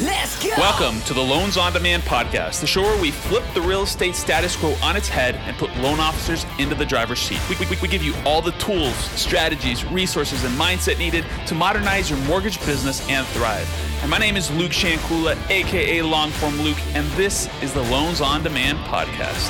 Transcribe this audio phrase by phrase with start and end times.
[0.00, 0.50] Let's go.
[0.58, 4.16] Welcome to the Loans on Demand podcast, the show where we flip the real estate
[4.16, 7.38] status quo on its head and put loan officers into the driver's seat.
[7.48, 12.10] We, we, we give you all the tools, strategies, resources, and mindset needed to modernize
[12.10, 13.68] your mortgage business and thrive.
[14.02, 18.42] And my name is Luke Shankula, aka Longform Luke, and this is the Loans on
[18.42, 19.48] Demand podcast.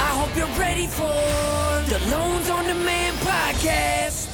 [0.00, 1.12] I hope you're ready for
[1.90, 4.27] the Loans on Demand podcast.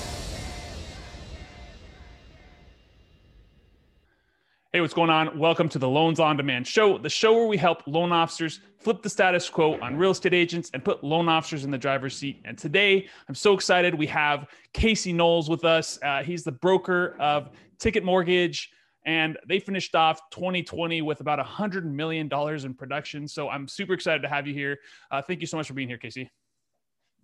[4.75, 5.38] Hey, what's going on?
[5.38, 9.04] Welcome to the Loans on Demand show, the show where we help loan officers flip
[9.04, 12.43] the status quo on real estate agents and put loan officers in the driver's seat.
[12.44, 13.95] And today, I'm so excited.
[13.95, 15.96] We have Casey Knowles with us.
[16.03, 18.72] Uh, he's the broker of Ticket Mortgage,
[19.07, 23.29] and they finished off 2020 with about $100 million in production.
[23.29, 24.81] So I'm super excited to have you here.
[25.09, 26.32] Uh, thank you so much for being here, Casey.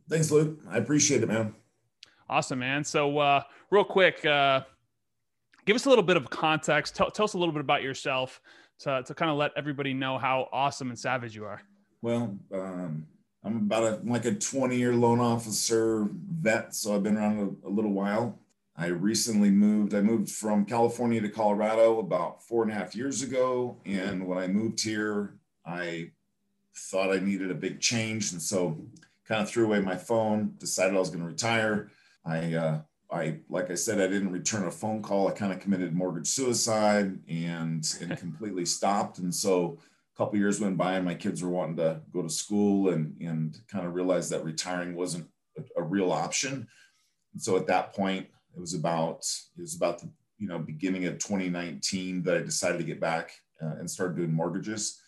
[0.08, 0.60] Thanks, Luke.
[0.70, 1.56] I appreciate it, man.
[2.28, 2.84] Awesome, man.
[2.84, 4.60] So, uh, real quick, uh,
[5.66, 6.96] give us a little bit of context.
[6.96, 8.40] Tell, tell us a little bit about yourself
[8.80, 11.60] to, to kind of let everybody know how awesome and savage you are.
[12.02, 13.06] Well, um,
[13.44, 17.68] I'm about a, like a 20 year loan officer vet, so I've been around a,
[17.68, 18.38] a, little while.
[18.76, 19.94] I recently moved.
[19.94, 23.76] I moved from California to Colorado about four and a half years ago.
[23.84, 25.34] And when I moved here,
[25.66, 26.12] I
[26.74, 28.32] thought I needed a big change.
[28.32, 28.78] And so
[29.26, 31.90] kind of threw away my phone, decided I was going to retire.
[32.24, 32.80] I uh,
[33.12, 35.28] I, like I said, I didn't return a phone call.
[35.28, 39.18] I kind of committed mortgage suicide and, and completely stopped.
[39.18, 39.78] And so
[40.14, 43.16] a couple years went by and my kids were wanting to go to school and,
[43.20, 46.68] and kind of realized that retiring wasn't a, a real option.
[47.32, 51.06] And so at that point, it was about, it was about the, you know, beginning
[51.06, 55.00] of 2019 that I decided to get back uh, and start doing mortgages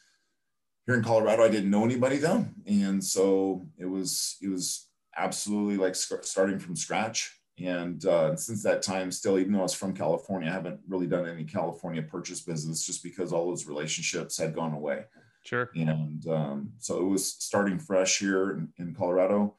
[0.86, 1.44] here in Colorado.
[1.44, 2.46] I didn't know anybody though.
[2.66, 8.82] And so it was, it was absolutely like starting from scratch and uh, since that
[8.82, 12.40] time, still, even though I was from California, I haven't really done any California purchase
[12.40, 15.04] business just because all those relationships had gone away.
[15.44, 15.70] Sure.
[15.74, 19.56] And um, so it was starting fresh here in, in, Colorado.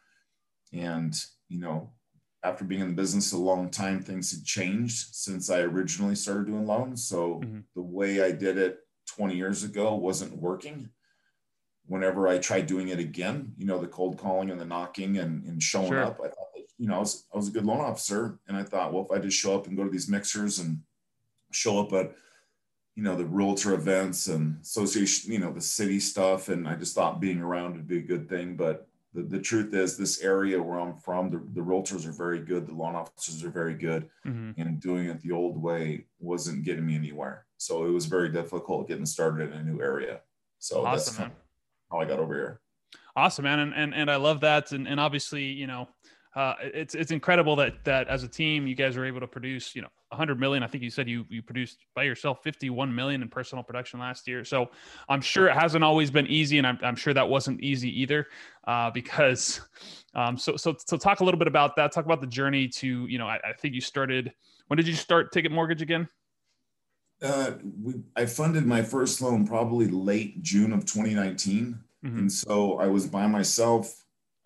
[0.71, 1.13] And,
[1.49, 1.91] you know,
[2.43, 6.47] after being in the business a long time, things had changed since I originally started
[6.47, 7.05] doing loans.
[7.05, 7.59] So mm-hmm.
[7.75, 10.89] the way I did it 20 years ago wasn't working.
[11.85, 15.43] Whenever I tried doing it again, you know, the cold calling and the knocking and,
[15.43, 16.03] and showing sure.
[16.03, 18.39] up, I thought you know, I was, I was a good loan officer.
[18.47, 20.79] And I thought, well, if I just show up and go to these mixers and
[21.51, 22.13] show up at,
[22.95, 26.49] you know, the realtor events and association, you know, the city stuff.
[26.49, 28.55] And I just thought being around would be a good thing.
[28.55, 32.39] But the, the truth is this area where I'm from, the, the realtors are very
[32.39, 32.67] good.
[32.67, 34.09] The loan officers are very good.
[34.25, 34.61] Mm-hmm.
[34.61, 37.45] And doing it the old way wasn't getting me anywhere.
[37.57, 40.21] So it was very difficult getting started in a new area.
[40.59, 41.31] So awesome, that's
[41.91, 42.59] how I got over here.
[43.15, 43.59] Awesome, man.
[43.59, 44.71] And, and, and I love that.
[44.71, 45.87] And, and obviously, you know,
[46.35, 49.75] uh, it's it's incredible that that as a team you guys are able to produce
[49.75, 50.63] you know 100 million.
[50.63, 54.27] I think you said you you produced by yourself 51 million in personal production last
[54.27, 54.43] year.
[54.43, 54.69] So
[55.09, 58.27] I'm sure it hasn't always been easy, and I'm, I'm sure that wasn't easy either.
[58.65, 59.61] Uh, because
[60.15, 61.91] um, so so so talk a little bit about that.
[61.91, 64.33] Talk about the journey to you know I, I think you started.
[64.67, 66.07] When did you start Ticket Mortgage again?
[67.21, 67.51] Uh,
[67.81, 72.17] we, I funded my first loan probably late June of 2019, mm-hmm.
[72.17, 74.03] and so I was by myself.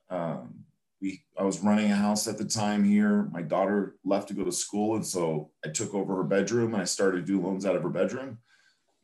[0.10, 0.57] Um,
[1.02, 3.30] we I was running a house at the time here.
[3.32, 6.82] My daughter left to go to school, and so I took over her bedroom and
[6.82, 8.40] I started to do loans out of her bedroom.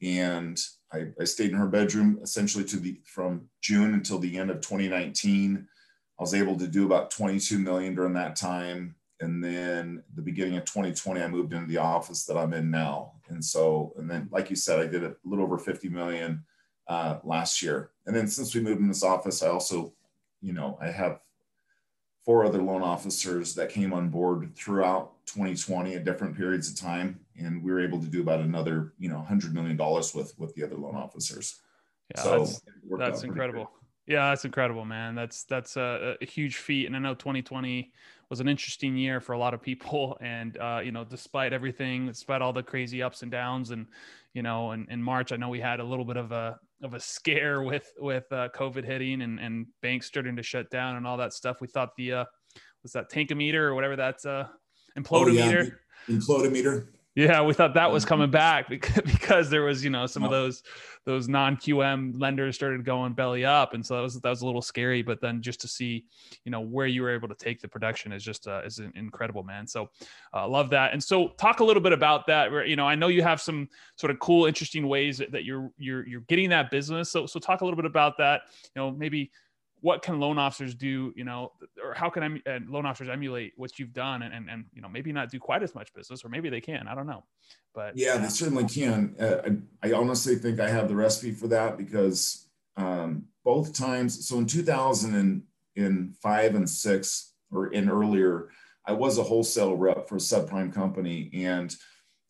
[0.02, 0.60] And
[0.92, 4.62] I, I stayed in her bedroom essentially to the from June until the end of
[4.62, 5.68] 2019.
[6.20, 8.96] I was able to do about 22 million during that time.
[9.20, 13.14] And then the beginning of 2020, I moved into the office that I'm in now.
[13.30, 16.44] And so, and then, like you said, I did a little over 50 million
[16.88, 17.92] uh, last year.
[18.06, 19.94] And then since we moved in this office, I also,
[20.42, 21.20] you know, I have
[22.24, 27.20] four other loan officers that came on board throughout 2020 at different periods of time
[27.38, 30.54] and we were able to do about another you know 100 million dollars with with
[30.56, 31.62] the other loan officers.
[32.16, 32.62] Yeah so that's,
[32.98, 33.72] that's incredible.
[34.08, 35.16] yeah that's incredible man.
[35.16, 37.92] That's that's a, a, huge feat and i know 2020
[38.30, 42.08] was an interesting year for a lot of people and uh, you know despite everything
[42.08, 43.88] despite all the crazy ups and downs and
[44.34, 46.94] you know in, in march i know we had a little bit of a of
[46.94, 51.08] a scare with with uh, COVID hitting and, and banks starting to shut down and
[51.08, 51.58] all that stuff.
[51.62, 52.26] We thought the uh,
[52.84, 54.48] was that tankometer or whatever that's uh,
[54.98, 55.72] implodometer.
[55.72, 55.76] Oh,
[56.08, 56.18] yeah.
[56.18, 56.88] Implodometer.
[57.16, 60.64] Yeah, we thought that was coming back because there was, you know, some of those
[61.06, 64.46] those non QM lenders started going belly up, and so that was that was a
[64.48, 65.04] little scary.
[65.04, 66.06] But then just to see,
[66.44, 69.44] you know, where you were able to take the production is just uh, is incredible,
[69.44, 69.68] man.
[69.68, 69.90] So
[70.34, 70.94] uh, love that.
[70.94, 72.52] And so talk a little bit about that.
[72.52, 75.70] Where you know, I know you have some sort of cool, interesting ways that you're
[75.78, 77.12] you're you're getting that business.
[77.12, 78.44] So so talk a little bit about that.
[78.76, 79.30] You know, maybe
[79.84, 81.52] what can loan officers do you know
[81.84, 84.88] or how can uh, loan officers emulate what you've done and, and and you know
[84.88, 87.24] maybe not do quite as much business or maybe they can i don't know.
[87.76, 89.16] But yeah they certainly can.
[89.20, 89.50] Uh,
[89.84, 92.48] I, I, honestly think i have the recipe for that because
[92.78, 95.44] um, both times so in 2000 and
[95.76, 98.50] in five and 6 or in earlier
[98.88, 101.76] i was a wholesale rep for a subprime company and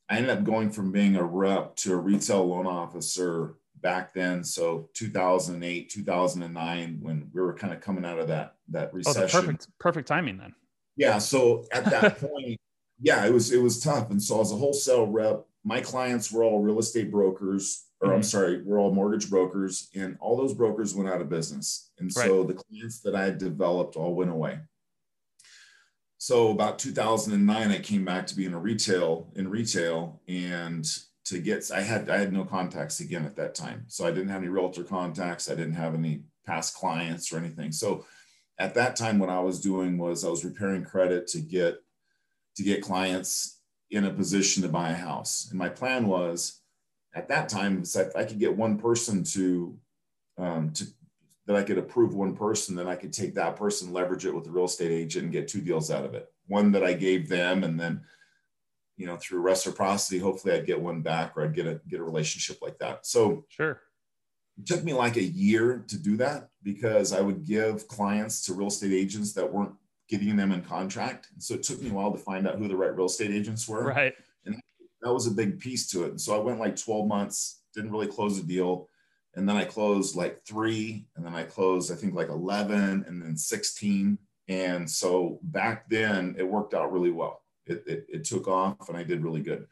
[0.10, 4.44] i ended up going from being a rep to a retail loan officer back then.
[4.44, 9.24] So 2008, 2009, when we were kind of coming out of that that recession.
[9.24, 10.56] Oh, perfect, perfect timing then.
[10.96, 11.20] Yeah.
[11.20, 12.60] So at that point,
[13.00, 14.10] yeah, it was it was tough.
[14.10, 18.16] And so as a wholesale rep, my clients were all real estate brokers, or mm-hmm.
[18.16, 21.92] I'm sorry, we're all mortgage brokers, and all those brokers went out of business.
[22.00, 22.48] And so right.
[22.48, 24.60] the clients that I had developed all went away.
[26.18, 30.86] So about 2009, I came back to being a retail in retail, and
[31.26, 33.86] to get i had i had no contacts again at that time.
[33.88, 35.50] So i didn't have any realtor contacts.
[35.50, 37.72] I didn't have any past clients or anything.
[37.72, 38.06] So
[38.60, 41.78] at that time what i was doing was i was repairing credit to get
[42.56, 43.60] to get clients
[43.90, 45.48] in a position to buy a house.
[45.50, 46.62] And my plan was
[47.16, 47.84] at that time
[48.16, 49.78] i could get one person to
[50.38, 50.86] um, to
[51.46, 54.44] that i could approve one person then i could take that person leverage it with
[54.44, 56.30] the real estate agent and get two deals out of it.
[56.48, 58.02] One that i gave them and then
[58.98, 62.04] you know, through reciprocity, hopefully I'd get one back or I'd get a get a
[62.04, 63.06] relationship like that.
[63.06, 63.82] So sure.
[64.58, 68.54] It took me like a year to do that because I would give clients to
[68.54, 69.74] real estate agents that weren't
[70.08, 71.30] getting them in contract.
[71.34, 73.32] And so it took me a while to find out who the right real estate
[73.32, 73.86] agents were.
[73.86, 74.14] Right.
[74.46, 74.62] And
[75.02, 76.12] that was a big piece to it.
[76.12, 78.90] And so I went like 12 months, didn't really close a deal.
[79.36, 83.20] And then I closed like three, and then I closed, I think like 11 and
[83.20, 84.20] then 16.
[84.48, 88.98] And so back then it worked out really well it, it, it took off and
[88.98, 89.66] I did really good.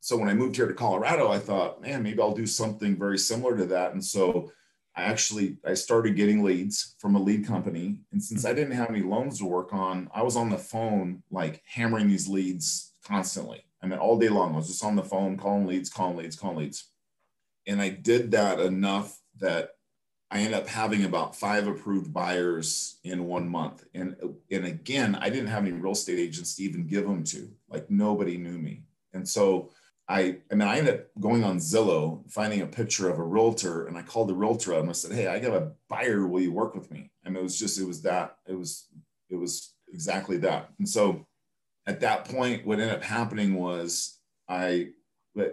[0.00, 3.18] So when I moved here to Colorado, I thought, man, maybe I'll do something very
[3.18, 3.92] similar to that.
[3.92, 4.50] And so
[4.96, 8.00] I actually I started getting leads from a lead company.
[8.12, 11.22] And since I didn't have any loans to work on, I was on the phone
[11.30, 13.64] like hammering these leads constantly.
[13.82, 16.36] I mean, all day long, I was just on the phone calling leads, calling leads,
[16.36, 16.90] calling leads.
[17.66, 19.70] And I did that enough that
[20.30, 23.84] I ended up having about five approved buyers in one month.
[23.94, 24.14] And,
[24.50, 27.48] and again, I didn't have any real estate agents to even give them to.
[27.68, 28.82] Like nobody knew me.
[29.14, 29.70] And so
[30.06, 33.86] I, I mean, I ended up going on Zillow, finding a picture of a realtor,
[33.86, 36.26] and I called the realtor up and I said, Hey, I got a buyer.
[36.26, 37.10] Will you work with me?
[37.24, 38.88] And it was just, it was that, it was,
[39.30, 40.70] it was exactly that.
[40.78, 41.26] And so
[41.86, 44.88] at that point, what ended up happening was I,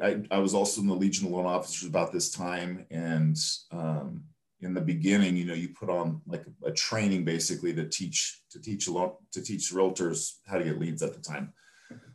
[0.01, 2.85] I, I was also in the Legion of Loan Officers about this time.
[2.91, 3.37] And,
[3.71, 4.23] um,
[4.61, 8.59] in the beginning, you know, you put on like a, training basically to teach to
[8.59, 11.53] teach a lot to teach realtors how to get leads at the time.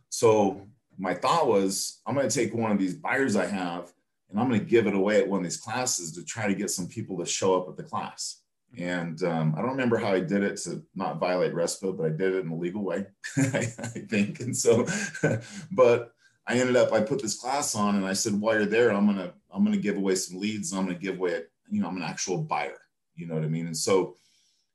[0.08, 0.66] So
[0.98, 3.92] my thought was, I'm going to take one of these buyers I have,
[4.28, 6.54] and I'm going to give it away at one of these classes to try to
[6.54, 8.42] get some people to show up at the class.
[8.78, 12.10] And um, I don't remember how I did it to not violate RESPA, but I
[12.10, 14.40] did it in a legal way, I think.
[14.40, 14.86] And so,
[15.72, 16.12] but
[16.46, 19.06] I ended up, I put this class on and I said, while you're there, I'm
[19.06, 20.72] going to, I'm going to give away some leads.
[20.72, 22.78] I'm going to give away you know, I'm an actual buyer,
[23.14, 23.66] you know what I mean?
[23.66, 24.16] And so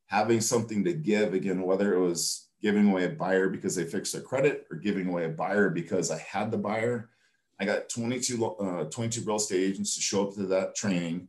[0.07, 4.13] having something to give again, whether it was giving away a buyer because they fixed
[4.13, 7.09] their credit or giving away a buyer because I had the buyer,
[7.59, 11.27] I got 22, uh, 22 real estate agents to show up to that training.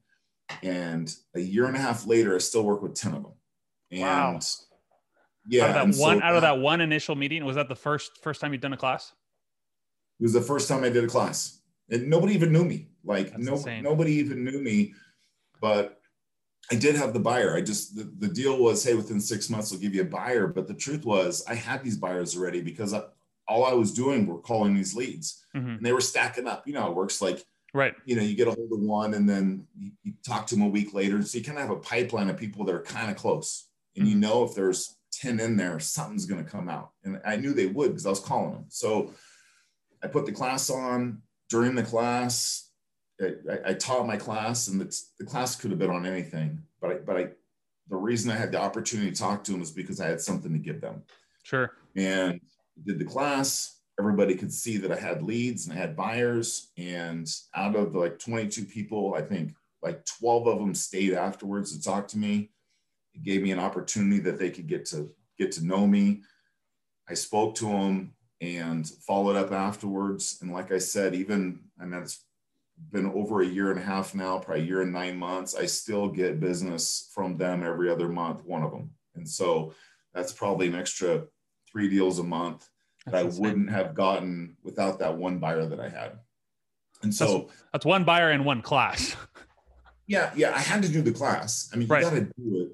[0.63, 3.33] And a year and a half later, I still work with 10 of them.
[3.91, 4.41] And wow.
[5.49, 5.65] yeah.
[5.65, 8.23] Out of that one, so, out of that one initial meeting, was that the first,
[8.23, 9.13] first time you'd done a class?
[10.21, 11.61] It was the first time I did a class
[11.91, 12.89] and nobody even knew me.
[13.05, 14.95] Like no, nobody even knew me
[15.61, 16.01] but
[16.71, 17.57] I did have the buyer.
[17.57, 20.47] I just the, the deal was, hey, within six months we'll give you a buyer.
[20.47, 23.03] But the truth was, I had these buyers already because I,
[23.49, 25.69] all I was doing were calling these leads, mm-hmm.
[25.69, 26.67] and they were stacking up.
[26.67, 27.95] You know, it works like right.
[28.05, 30.65] You know, you get a hold of one, and then you, you talk to them
[30.65, 33.11] a week later, so you kind of have a pipeline of people that are kind
[33.11, 34.15] of close, and mm-hmm.
[34.15, 36.91] you know if there's ten in there, something's going to come out.
[37.05, 38.65] And I knew they would because I was calling them.
[38.69, 39.13] So
[40.03, 41.23] I put the class on.
[41.49, 42.66] During the class,
[43.21, 46.91] I, I, taught my class, and the, the class could have been on anything, but
[46.91, 47.29] I, but I,
[47.89, 50.53] the reason I had the opportunity to talk to them was because I had something
[50.53, 51.03] to give them.
[51.43, 51.73] Sure.
[51.95, 52.41] And
[52.85, 53.81] did the class.
[53.99, 56.73] Everybody could see that I had leads and I had buyers.
[56.77, 61.77] And out of the, like 22 people, I think like 12 of them stayed afterwards
[61.77, 62.51] to talk to me.
[63.15, 66.23] It gave me an opportunity that they could get to get to know me.
[67.09, 70.39] I spoke to them and followed up afterwards.
[70.43, 72.26] And like I said, even I mean, it's
[72.91, 75.55] been over a year and a half now, probably a year and nine months.
[75.55, 78.91] I still get business from them every other month, one of them.
[79.15, 79.75] And so
[80.15, 81.25] that's probably an extra
[81.71, 82.69] three deals a month
[83.07, 86.19] that that's I wouldn't have gotten without that one buyer that I had.
[87.03, 89.17] And so that's, that's one buyer in one class.
[90.07, 91.71] yeah, yeah, I had to do the class.
[91.73, 92.03] I mean, you right.
[92.03, 92.69] got to do it.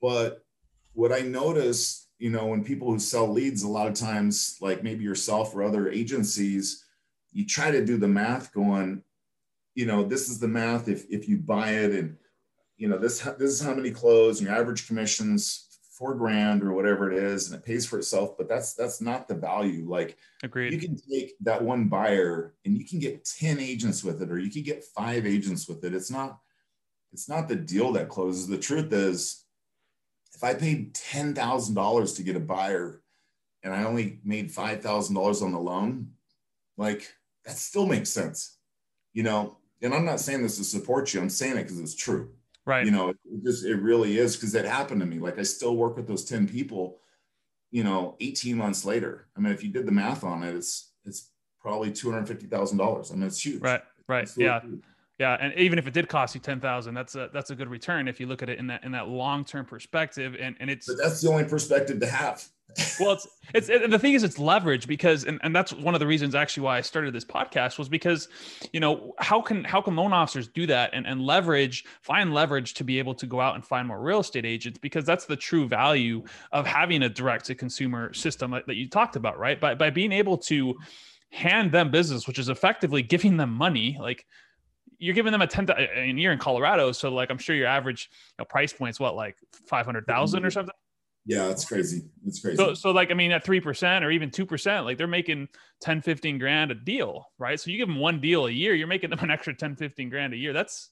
[0.00, 0.44] But
[0.92, 4.82] what I notice, you know, when people who sell leads, a lot of times, like
[4.82, 6.84] maybe yourself or other agencies,
[7.32, 9.02] you try to do the math going,
[9.74, 10.88] you know, this is the math.
[10.88, 12.16] If if you buy it and
[12.76, 15.64] you know this this is how many close and your average commissions
[15.96, 19.28] four grand or whatever it is and it pays for itself but that's that's not
[19.28, 19.88] the value.
[19.88, 20.72] Like Agreed.
[20.72, 24.38] you can take that one buyer and you can get 10 agents with it or
[24.38, 25.94] you can get five agents with it.
[25.94, 26.38] It's not
[27.12, 28.48] it's not the deal that closes.
[28.48, 29.44] The truth is
[30.34, 33.00] if i paid $10000 to get a buyer
[33.62, 36.08] and i only made $5000 on the loan
[36.76, 37.08] like
[37.44, 38.58] that still makes sense.
[39.12, 41.94] You know and i'm not saying this to support you i'm saying it because it's
[41.94, 42.30] true
[42.66, 42.86] Right.
[42.86, 45.18] You know, it just it really is because it happened to me.
[45.18, 46.98] Like I still work with those 10 people,
[47.70, 49.26] you know, 18 months later.
[49.36, 53.12] I mean, if you did the math on it, it's it's probably $250,000.
[53.12, 53.60] I mean, it's huge.
[53.60, 53.82] Right.
[54.08, 54.28] Right.
[54.36, 54.60] yeah.
[54.62, 54.80] Huge.
[55.20, 57.68] Yeah, and even if it did cost you ten thousand, that's a that's a good
[57.68, 60.34] return if you look at it in that in that long term perspective.
[60.40, 62.44] And and it's but that's the only perspective to have
[63.00, 66.00] well, it's it's and the thing is, it's leverage because, and, and that's one of
[66.00, 68.28] the reasons actually why I started this podcast was because,
[68.72, 72.74] you know, how can how can loan officers do that and and leverage find leverage
[72.74, 75.36] to be able to go out and find more real estate agents because that's the
[75.36, 79.60] true value of having a direct to consumer system that, that you talked about, right?
[79.60, 80.74] By by being able to
[81.30, 84.24] hand them business, which is effectively giving them money, like
[84.98, 86.92] you're giving them a 10 and you're in Colorado.
[86.92, 90.52] So like, I'm sure your average you know, price point's what, like 500,000 or mm-hmm.
[90.52, 90.74] something.
[91.26, 92.02] Yeah, it's crazy.
[92.26, 92.56] It's crazy.
[92.56, 95.48] So, so like, I mean, at 3% or even 2%, like they're making
[95.80, 97.58] 10, 15 grand a deal, right?
[97.58, 100.10] So you give them one deal a year, you're making them an extra 10, 15
[100.10, 100.52] grand a year.
[100.52, 100.90] That's,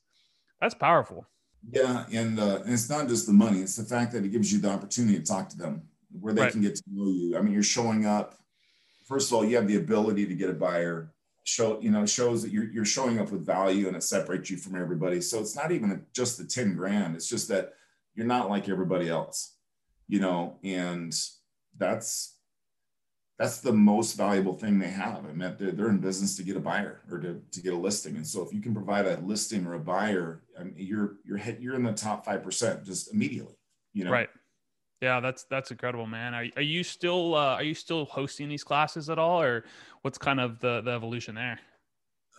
[0.60, 1.26] that's powerful.
[1.70, 2.06] Yeah.
[2.12, 4.58] And, uh, and it's not just the money, it's the fact that it gives you
[4.58, 5.82] the opportunity to talk to them
[6.18, 6.52] where they right.
[6.52, 7.36] can get to know you.
[7.36, 8.36] I mean, you're showing up,
[9.06, 11.12] first of all, you have the ability to get a buyer
[11.44, 14.56] show, you know, shows that you're, you're showing up with value and it separates you
[14.56, 15.20] from everybody.
[15.20, 17.16] So it's not even just the 10 grand.
[17.16, 17.74] It's just that
[18.14, 19.51] you're not like everybody else
[20.12, 21.18] you know, and
[21.78, 22.36] that's
[23.38, 25.24] that's the most valuable thing they have.
[25.24, 27.76] I mean, they're, they're in business to get a buyer or to, to get a
[27.76, 28.16] listing.
[28.16, 31.38] And so if you can provide a listing or a buyer, I mean, you're, you're,
[31.58, 33.54] you're in the top 5% just immediately,
[33.94, 34.10] you know?
[34.12, 34.28] Right.
[35.00, 36.34] Yeah, that's, that's incredible, man.
[36.34, 39.64] Are, are you still, uh, are you still hosting these classes at all or
[40.02, 41.58] what's kind of the, the evolution there?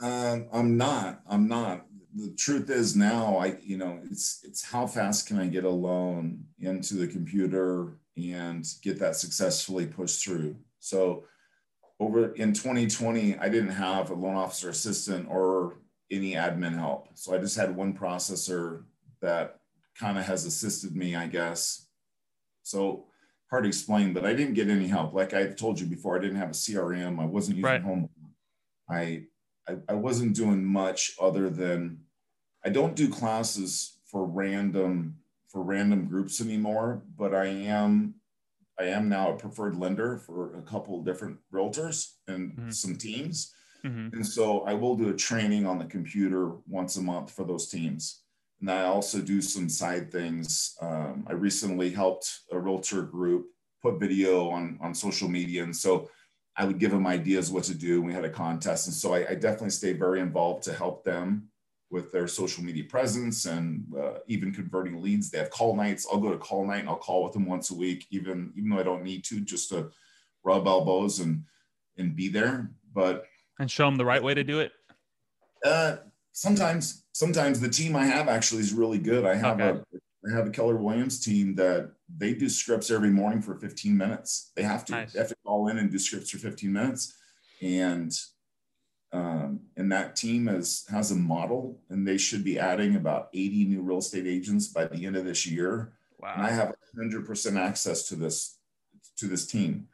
[0.02, 1.86] Um, I'm not, I'm not
[2.16, 5.70] the truth is now I, you know, it's it's how fast can I get a
[5.70, 10.56] loan into the computer and get that successfully pushed through.
[10.80, 11.26] So
[12.00, 15.80] over in 2020, I didn't have a loan officer assistant or
[16.12, 17.08] any admin help.
[17.16, 18.84] So I just had one processor
[19.22, 19.60] that
[19.98, 21.88] kind of has assisted me, I guess.
[22.62, 23.06] So
[23.50, 25.14] hard to explain, but I didn't get any help.
[25.14, 27.20] Like I told you before, I didn't have a CRM.
[27.20, 27.82] I wasn't using right.
[27.82, 28.10] home.
[28.90, 29.24] I
[29.68, 32.00] I, I wasn't doing much other than
[32.66, 35.18] I don't do classes for random
[35.50, 38.16] for random groups anymore, but I am
[38.80, 42.70] I am now a preferred lender for a couple different realtors and mm-hmm.
[42.72, 43.54] some teams.
[43.86, 44.16] Mm-hmm.
[44.16, 47.68] And so I will do a training on the computer once a month for those
[47.68, 48.24] teams.
[48.62, 50.76] And I also do some side things.
[50.82, 53.48] Um, I recently helped a realtor group
[53.82, 55.64] put video on, on social media.
[55.64, 56.10] And so
[56.56, 58.02] I would give them ideas what to do.
[58.02, 58.88] We had a contest.
[58.88, 61.50] And so I, I definitely stay very involved to help them
[61.90, 65.30] with their social media presence and uh, even converting leads.
[65.30, 66.08] They have call nights.
[66.12, 68.70] I'll go to call night and I'll call with them once a week, even even
[68.70, 69.90] though I don't need to, just to
[70.44, 71.44] rub elbows and
[71.98, 72.72] and be there.
[72.94, 73.26] But
[73.60, 74.72] and show them the right way to do it.
[75.64, 75.98] Uh,
[76.32, 79.26] sometimes, sometimes the team I have actually is really good.
[79.26, 79.80] I have okay.
[79.80, 83.96] a I have a Keller Williams team that they do scripts every morning for 15
[83.98, 84.52] minutes.
[84.56, 85.14] They have to nice.
[85.14, 87.16] they have to call in and do scripts for 15 minutes,
[87.62, 88.12] and
[89.14, 93.66] um, and that team is, has a model, and they should be adding about 80
[93.66, 95.94] new real estate agents by the end of this year.
[96.20, 96.34] Wow.
[96.36, 98.58] And I have 100% access to this
[99.18, 99.88] to this team.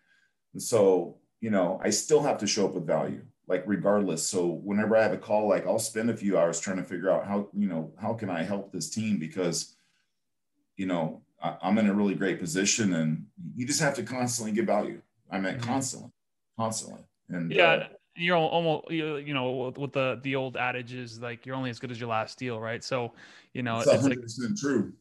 [0.54, 4.26] And so, you know, I still have to show up with value, like regardless.
[4.26, 7.12] So whenever I have a call, like I'll spend a few hours trying to figure
[7.12, 9.76] out how, you know, how can I help this team because,
[10.80, 14.54] you know, I, am in a really great position, and you just have to constantly
[14.54, 15.02] give value.
[15.30, 15.64] I mean, mm-hmm.
[15.64, 16.12] constantly,
[16.58, 17.02] constantly.
[17.28, 17.64] And yeah.
[17.64, 21.80] Uh, you're almost you know with the the old adage is like you're only as
[21.80, 23.14] good as your last deal right so
[23.54, 24.20] you know it's, it's like
[24.60, 24.92] true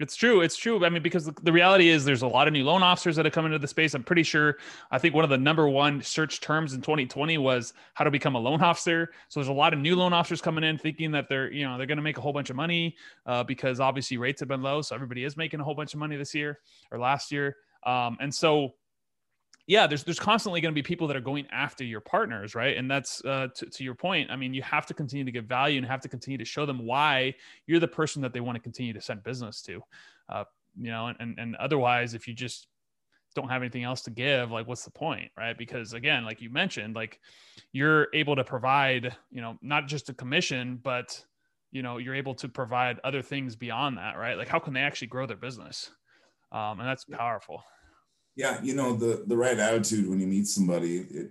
[0.00, 2.64] it's true it's true i mean because the, reality is there's a lot of new
[2.64, 3.94] loan officers that have come into the space.
[3.94, 4.56] I'm pretty sure
[4.90, 8.34] i think one of the number one search terms in 2020 was how to become
[8.34, 9.10] a loan officer.
[9.28, 11.76] So there's a lot of new loan officers coming in thinking that they're you know
[11.76, 14.62] they're going to make a whole bunch of money uh, because obviously rates have been
[14.62, 16.58] low so everybody is making a whole bunch of money this year
[16.90, 17.56] or last year.
[17.84, 18.74] Um, and so
[19.70, 22.76] yeah, there's there's constantly going to be people that are going after your partners, right?
[22.76, 24.28] And that's uh, to, to your point.
[24.28, 26.66] I mean, you have to continue to give value and have to continue to show
[26.66, 27.36] them why
[27.68, 29.80] you're the person that they want to continue to send business to.
[30.28, 30.42] Uh,
[30.76, 32.66] you know, and, and otherwise, if you just
[33.36, 35.56] don't have anything else to give, like what's the point, right?
[35.56, 37.20] Because again, like you mentioned, like
[37.70, 41.24] you're able to provide, you know, not just a commission, but
[41.70, 44.36] you know, you're able to provide other things beyond that, right?
[44.36, 45.92] Like how can they actually grow their business?
[46.50, 47.62] Um, and that's powerful.
[48.36, 51.30] Yeah, you know, the the right attitude when you meet somebody, it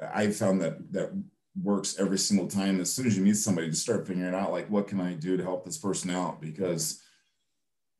[0.00, 1.12] I found that that
[1.60, 2.80] works every single time.
[2.80, 5.36] As soon as you meet somebody, to start figuring out like what can I do
[5.36, 7.00] to help this person out because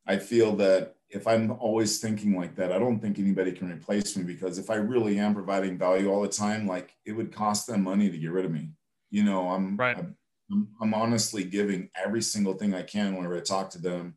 [0.06, 4.16] I feel that if I'm always thinking like that, I don't think anybody can replace
[4.16, 7.66] me because if I really am providing value all the time, like it would cost
[7.66, 8.70] them money to get rid of me.
[9.10, 9.96] You know, I'm right.
[10.50, 14.16] I'm, I'm honestly giving every single thing I can whenever I talk to them.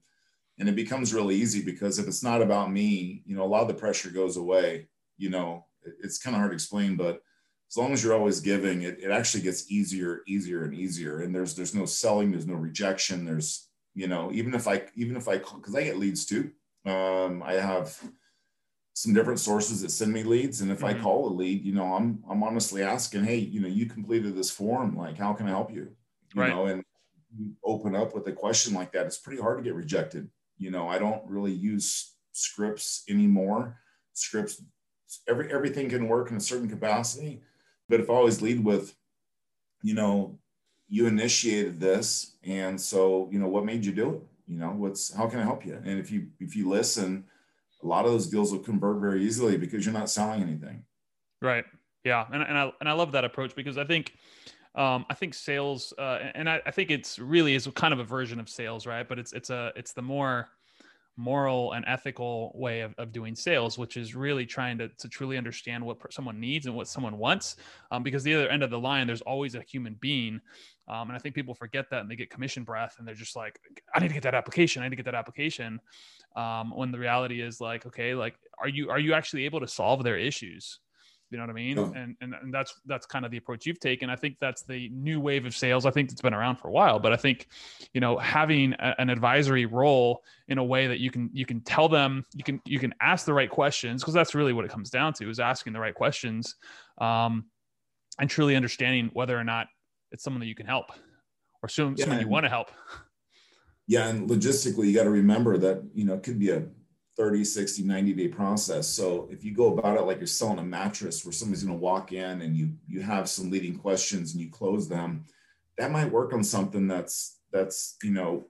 [0.59, 3.61] And it becomes really easy because if it's not about me, you know, a lot
[3.61, 4.87] of the pressure goes away.
[5.17, 5.65] You know,
[6.03, 7.21] it's kind of hard to explain, but
[7.69, 11.21] as long as you're always giving, it, it actually gets easier, easier and easier.
[11.21, 15.17] And there's there's no selling, there's no rejection, there's you know, even if I even
[15.17, 16.51] if I because I get leads too.
[16.85, 17.99] Um, I have
[18.93, 20.99] some different sources that send me leads, and if mm-hmm.
[20.99, 24.35] I call a lead, you know, I'm I'm honestly asking, hey, you know, you completed
[24.35, 25.89] this form, like, how can I help you?
[26.35, 26.49] You right.
[26.49, 26.83] know, and
[27.35, 30.29] you open up with a question like that, it's pretty hard to get rejected.
[30.57, 33.79] You know, I don't really use scripts anymore.
[34.13, 34.61] Scripts,
[35.27, 37.41] every everything can work in a certain capacity,
[37.89, 38.95] but if I always lead with,
[39.81, 40.39] you know,
[40.89, 44.21] you initiated this and so you know what made you do it?
[44.47, 45.75] You know what's how can i help you?
[45.83, 47.25] And if you if you listen
[47.83, 50.83] a lot of those deals will convert very easily because you're not selling anything.
[51.41, 51.65] Right.
[52.03, 52.25] Yeah.
[52.31, 54.13] And, and i and i love that approach because i think
[54.77, 58.03] um, I think sales, uh, and I, I, think it's really is kind of a
[58.03, 59.07] version of sales, right?
[59.07, 60.49] But it's it's a it's the more
[61.17, 65.35] moral and ethical way of, of doing sales, which is really trying to, to truly
[65.35, 67.55] understand what someone needs and what someone wants.
[67.89, 70.39] Um, because the other end of the line, there's always a human being.
[70.87, 73.35] Um, and I think people forget that and they get commission breath and they're just
[73.35, 73.59] like,
[73.95, 74.83] I need to get that application.
[74.83, 75.81] I need to get that application.
[76.35, 79.67] Um, when the reality is like, okay, like, are you, are you actually able to
[79.67, 80.79] solve their issues?
[81.29, 81.77] You know what I mean?
[81.77, 81.91] Yeah.
[81.95, 84.09] And, and and that's that's kind of the approach you've taken.
[84.09, 85.85] I think that's the new wave of sales.
[85.85, 87.47] I think it's been around for a while, but I think,
[87.93, 91.61] you know, having a, an advisory role in a way that you can you can
[91.61, 94.71] tell them you can you can ask the right questions because that's really what it
[94.71, 96.55] comes down to is asking the right questions,
[96.99, 97.45] um,
[98.19, 99.67] and truly understanding whether or not
[100.11, 100.91] it's someone that you can help
[101.61, 102.71] or someone, yeah, someone you want to help.
[103.87, 106.63] Yeah, and logistically, you got to remember that you know it could be a
[107.17, 108.87] 30, 60, 90 day process.
[108.87, 111.83] So if you go about it like you're selling a mattress where somebody's going to
[111.83, 115.25] walk in and you you have some leading questions and you close them,
[115.77, 118.45] that might work on something that's that's, you know,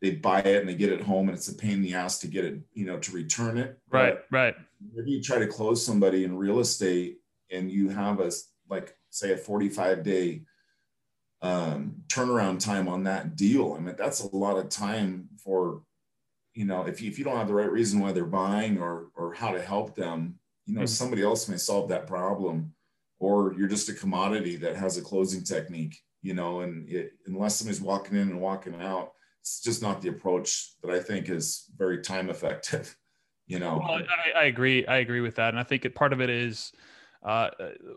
[0.00, 2.18] they buy it and they get it home and it's a pain in the ass
[2.18, 3.78] to get it, you know, to return it.
[3.88, 4.54] Right, but right.
[4.94, 7.18] Maybe you try to close somebody in real estate
[7.52, 8.32] and you have a
[8.68, 10.42] like say a 45 day
[11.40, 13.74] um, turnaround time on that deal.
[13.74, 15.82] I mean, that's a lot of time for
[16.54, 19.08] you know, if you, if you don't have the right reason why they're buying or,
[19.14, 20.86] or how to help them, you know, mm-hmm.
[20.86, 22.72] somebody else may solve that problem
[23.18, 27.56] or you're just a commodity that has a closing technique, you know, and it, unless
[27.56, 31.70] somebody's walking in and walking out, it's just not the approach that I think is
[31.76, 32.96] very time effective,
[33.46, 33.80] you know?
[33.80, 34.02] Well,
[34.34, 34.86] I, I agree.
[34.86, 35.50] I agree with that.
[35.50, 36.72] And I think it, part of it is,
[37.24, 37.50] uh,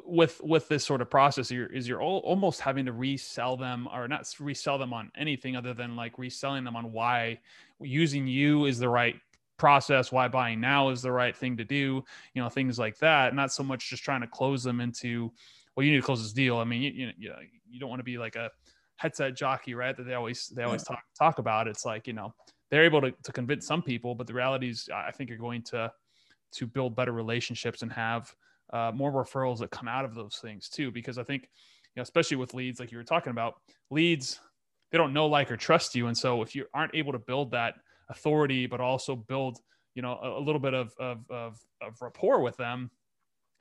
[0.06, 3.88] with with this sort of process you're, is you're all, almost having to resell them
[3.94, 7.40] or not resell them on anything other than like reselling them on why
[7.80, 9.16] using you is the right
[9.58, 13.34] process why buying now is the right thing to do you know things like that
[13.34, 15.32] not so much just trying to close them into
[15.76, 16.58] well you need to close this deal.
[16.58, 17.38] I mean you, you know
[17.70, 18.52] you don't want to be like a
[18.98, 21.68] headset jockey right that they always they always talk talk about.
[21.68, 22.34] It's like you know
[22.70, 25.62] they're able to, to convince some people but the reality is i think you're going
[25.62, 25.92] to
[26.52, 28.34] to build better relationships and have
[28.74, 32.04] uh, more referrals that come out of those things too because i think you know
[32.04, 33.56] especially with leads like you were talking about
[33.90, 34.40] leads
[34.92, 36.08] they don't know, like, or trust you.
[36.08, 37.76] And so if you aren't able to build that
[38.10, 39.60] authority, but also build,
[39.94, 42.90] you know, a, a little bit of, of, of, of rapport with them,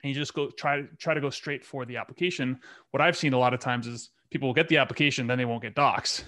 [0.03, 2.57] and you just go try to try to go straight for the application.
[2.91, 5.43] What I've seen a lot of times is people will get the application, then they
[5.43, 6.23] won't get docs.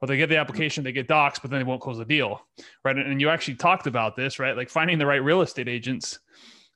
[0.00, 2.46] Or they get the application, they get docs, but then they won't close the deal.
[2.84, 2.96] Right.
[2.96, 4.56] And you actually talked about this, right?
[4.56, 6.18] Like finding the right real estate agents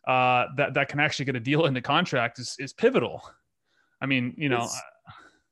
[0.09, 3.23] uh, that, that can actually get a deal in the contract is, is pivotal.
[4.01, 4.81] I mean, you know, it's,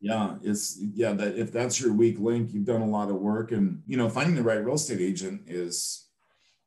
[0.01, 3.53] yeah it's yeah that if that's your weak link you've done a lot of work
[3.53, 6.09] and you know finding the right real estate agent is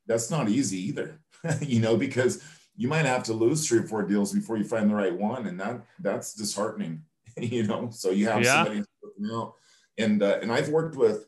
[0.08, 1.22] that's not easy either
[1.62, 2.44] you know because
[2.76, 5.46] you might have to lose three or four deals before you find the right one
[5.46, 7.04] and that that's disheartening
[7.38, 8.64] you know so you have yeah.
[8.64, 8.84] somebody
[9.32, 9.54] out
[9.98, 11.28] and uh, and i've worked with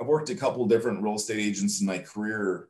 [0.00, 2.68] i've worked a couple different real estate agents in my career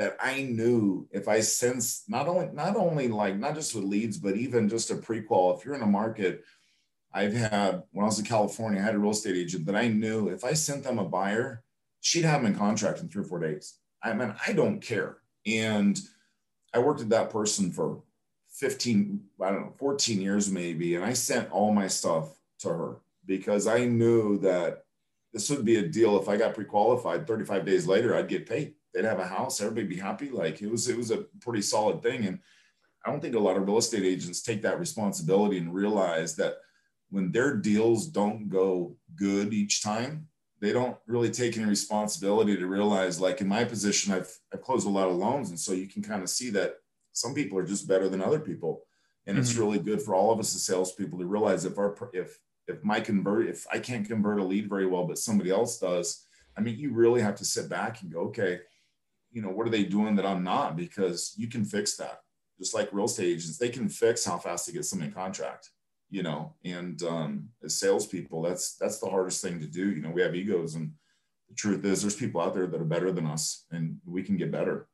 [0.00, 4.18] that i knew if i sense not only not only like not just with leads
[4.18, 6.44] but even just a pre-qual if you're in a market
[7.12, 9.88] I've had when I was in California, I had a real estate agent that I
[9.88, 11.64] knew if I sent them a buyer,
[12.00, 13.78] she'd have them in contract in three or four days.
[14.02, 15.18] I mean, I don't care.
[15.46, 15.98] And
[16.72, 18.02] I worked with that person for
[18.52, 20.94] 15, I don't know, 14 years maybe.
[20.94, 24.84] And I sent all my stuff to her because I knew that
[25.32, 26.20] this would be a deal.
[26.20, 28.74] If I got pre-qualified 35 days later, I'd get paid.
[28.92, 30.30] They'd have a house, everybody be happy.
[30.30, 32.26] Like it was, it was a pretty solid thing.
[32.26, 32.40] And
[33.04, 36.56] I don't think a lot of real estate agents take that responsibility and realize that
[37.10, 40.28] when their deals don't go good each time,
[40.60, 44.86] they don't really take any responsibility to realize like in my position i've, I've closed
[44.86, 46.74] a lot of loans and so you can kind of see that
[47.12, 48.82] some people are just better than other people
[49.26, 49.42] and mm-hmm.
[49.42, 52.84] it's really good for all of us as salespeople to realize if our if if
[52.84, 56.26] my convert if i can't convert a lead very well but somebody else does
[56.56, 58.60] i mean you really have to sit back and go okay
[59.32, 62.20] you know what are they doing that i'm not because you can fix that
[62.58, 65.70] just like real estate agents they can fix how fast they get somebody in contract
[66.10, 69.90] you know, and um, as salespeople, that's that's the hardest thing to do.
[69.90, 70.92] You know, we have egos, and
[71.48, 74.36] the truth is, there's people out there that are better than us, and we can
[74.36, 74.88] get better.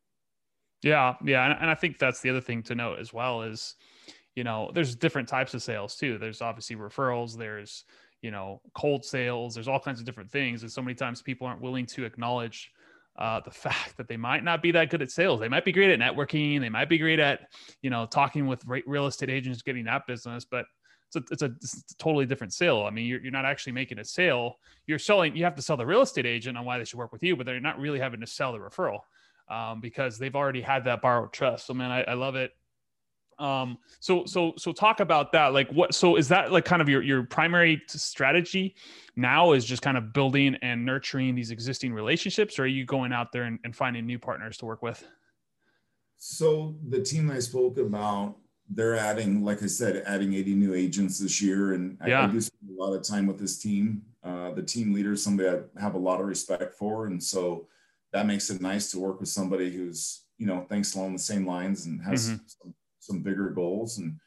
[0.83, 3.77] Yeah, yeah, and, and I think that's the other thing to note as well is,
[4.35, 6.19] you know, there's different types of sales too.
[6.19, 7.37] There's obviously referrals.
[7.37, 7.85] There's
[8.21, 9.55] you know cold sales.
[9.55, 12.71] There's all kinds of different things, and so many times people aren't willing to acknowledge
[13.19, 15.41] uh, the fact that they might not be that good at sales.
[15.41, 16.61] They might be great at networking.
[16.61, 17.49] They might be great at,
[17.83, 20.67] you know, talking with real estate agents, getting that business, but
[21.09, 22.85] it's a, it's a, it's a totally different sale.
[22.85, 24.59] I mean, you're, you're not actually making a sale.
[24.87, 27.13] You're selling, you have to sell the real estate agent on why they should work
[27.13, 29.01] with you, but they're not really having to sell the referral
[29.49, 31.67] um, because they've already had that borrowed trust.
[31.67, 32.53] So man, I, I love it.
[33.39, 35.53] Um, so, so, so talk about that.
[35.53, 38.75] Like what, so is that like kind of your, your primary strategy
[39.15, 43.13] now is just kind of building and nurturing these existing relationships or are you going
[43.13, 45.07] out there and, and finding new partners to work with?
[46.19, 48.37] So the team I spoke about
[48.69, 51.75] they're adding, like I said, adding 80 new agents this year.
[51.75, 52.23] And yeah.
[52.23, 54.03] I, I, do spend a lot of time with this team.
[54.25, 57.07] Uh, the team leader is somebody I have a lot of respect for.
[57.07, 57.69] And so
[58.13, 61.47] that makes it nice to work with somebody who's, you know, thinks along the same
[61.47, 62.37] lines and has mm-hmm.
[62.47, 62.75] some,
[63.07, 63.99] some, bigger goals.
[63.99, 64.19] And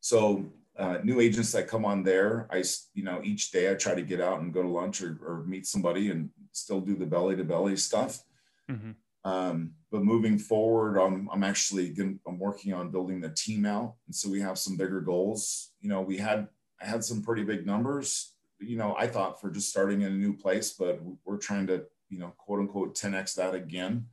[0.00, 0.46] so
[0.78, 4.02] uh, new agents that come on there, I, you know, each day I try to
[4.02, 7.36] get out and go to lunch or, or meet somebody and still do the belly
[7.36, 8.22] to belly stuff.
[8.70, 8.92] Mm-hmm.
[9.30, 13.94] Um, but moving forward, I'm, I'm actually going I'm working on building the team out.
[14.06, 15.70] And so we have some bigger goals.
[15.80, 16.48] You know, we had,
[16.82, 20.16] I had some pretty big numbers, you know, I thought for just starting in a
[20.16, 24.06] new place, but we're trying to, you know, quote unquote 10X that again.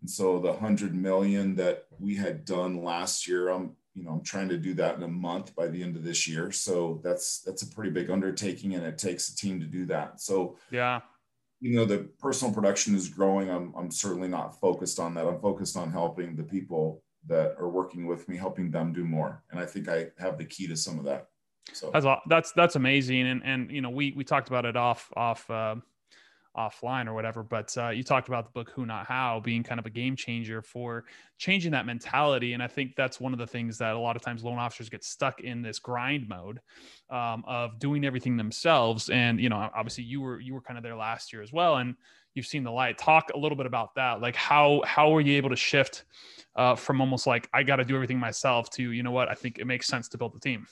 [0.00, 4.22] And so the hundred million that we had done last year, I'm, you know, I'm
[4.22, 6.52] trying to do that in a month by the end of this year.
[6.52, 10.20] So that's, that's a pretty big undertaking and it takes a team to do that.
[10.20, 11.00] So yeah,
[11.60, 13.50] you know the personal production is growing.
[13.50, 15.26] I'm, I'm certainly not focused on that.
[15.26, 19.42] I'm focused on helping the people that are working with me helping them do more.
[19.50, 21.28] And i think i have the key to some of that.
[21.72, 23.26] So that's that's that's amazing.
[23.26, 25.76] And and you know we we talked about it off off uh,
[26.58, 27.42] offline or whatever.
[27.42, 30.16] But uh, you talked about the book Who Not How being kind of a game
[30.16, 31.04] changer for
[31.38, 32.52] changing that mentality.
[32.54, 34.88] And I think that's one of the things that a lot of times loan officers
[34.88, 36.60] get stuck in this grind mode
[37.10, 39.08] um, of doing everything themselves.
[39.10, 41.76] And you know, obviously you were you were kind of there last year as well,
[41.76, 41.94] and
[42.34, 42.98] you've seen the light.
[42.98, 44.20] Talk a little bit about that.
[44.20, 46.04] Like how how were you able to shift
[46.56, 49.34] uh, from almost like I got to do everything myself to you know what I
[49.34, 50.66] think it makes sense to build the team.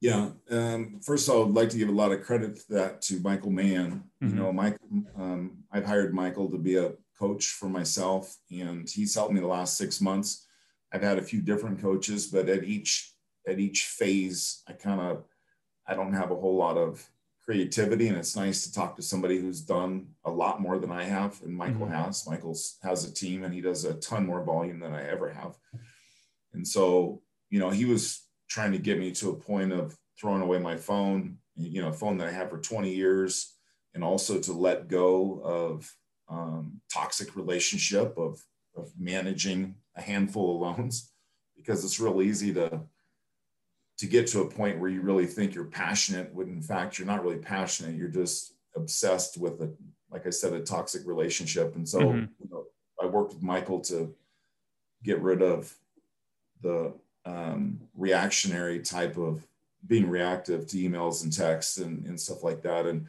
[0.00, 0.30] Yeah.
[0.50, 3.50] Um, first, I would like to give a lot of credit to that to Michael
[3.50, 4.04] Mann.
[4.22, 4.28] Mm-hmm.
[4.28, 4.78] You know, Mike,
[5.16, 9.46] um, I've hired Michael to be a coach for myself, and he's helped me the
[9.46, 10.46] last six months.
[10.92, 13.14] I've had a few different coaches, but at each
[13.46, 15.24] at each phase, I kind of
[15.86, 17.06] I don't have a whole lot of
[17.44, 21.04] creativity, and it's nice to talk to somebody who's done a lot more than I
[21.04, 21.94] have, and Michael mm-hmm.
[21.94, 22.26] has.
[22.26, 25.56] Michael's has a team, and he does a ton more volume than I ever have,
[26.54, 30.42] and so you know he was trying to get me to a point of throwing
[30.42, 33.54] away my phone, you know, a phone that I had for 20 years,
[33.94, 35.90] and also to let go of
[36.28, 38.42] um, toxic relationship of,
[38.76, 41.06] of managing a handful of loans.
[41.56, 42.80] Because it's real easy to
[43.98, 47.06] to get to a point where you really think you're passionate when in fact you're
[47.06, 47.96] not really passionate.
[47.96, 49.70] You're just obsessed with a
[50.10, 51.76] like i said a toxic relationship.
[51.76, 52.32] And so mm-hmm.
[52.38, 52.64] you know,
[52.98, 54.14] i worked with michael to
[55.04, 55.76] get rid of
[56.62, 59.46] the um, reactionary type of
[59.86, 62.86] being reactive to emails and texts and, and stuff like that.
[62.86, 63.06] And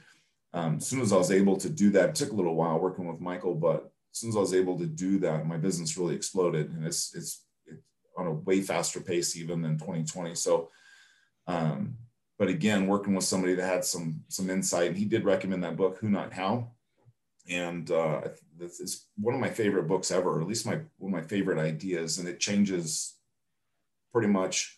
[0.54, 2.80] um, as soon as I was able to do that, it took a little while
[2.80, 5.98] working with Michael, but as soon as I was able to do that, my business
[5.98, 7.82] really exploded, and it's it's, it's
[8.18, 10.36] on a way faster pace even than 2020.
[10.36, 10.70] So,
[11.48, 11.96] um,
[12.38, 15.78] but again, working with somebody that had some some insight, and he did recommend that
[15.78, 16.72] book, Who Not How,
[17.50, 18.22] and uh,
[18.60, 21.60] it's one of my favorite books ever, or at least my one of my favorite
[21.60, 23.16] ideas, and it changes
[24.12, 24.78] pretty much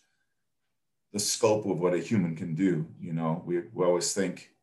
[1.12, 2.86] the scope of what a human can do.
[3.00, 4.54] You know, we, we always think